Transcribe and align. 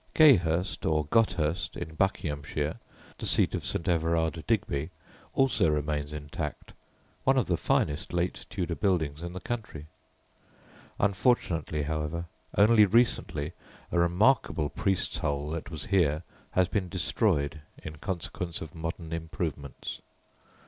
Gayhurst, 0.15 0.83
or 0.83 1.05
Gothurst, 1.05 1.77
in 1.77 1.93
Buckinghamshire, 1.93 2.79
the 3.19 3.27
seat 3.27 3.53
of 3.53 3.63
Sir 3.63 3.79
Everard 3.85 4.43
Digby, 4.47 4.89
also 5.35 5.69
remains 5.69 6.11
intact, 6.11 6.73
one 7.23 7.37
of 7.37 7.45
the 7.45 7.55
finest 7.55 8.11
late 8.11 8.47
Tudor 8.49 8.73
buildings 8.73 9.21
in 9.21 9.33
the 9.33 9.39
country; 9.39 9.85
unfortunately, 10.99 11.83
however, 11.83 12.25
only 12.57 12.87
recently 12.87 13.53
a 13.91 13.99
remarkable 13.99 14.69
"priest's 14.69 15.19
hole" 15.19 15.51
that 15.51 15.69
was 15.69 15.85
here 15.85 16.23
has 16.53 16.67
been 16.67 16.89
destroyed 16.89 17.61
in 17.83 17.97
consequence 17.97 18.59
of 18.59 18.73
modern 18.73 19.13
improvements. 19.13 20.01